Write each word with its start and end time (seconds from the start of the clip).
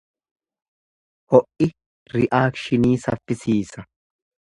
Ho'i 1.33 1.67
ri'akshinii 2.13 2.97
saffisiisa. 3.05 3.85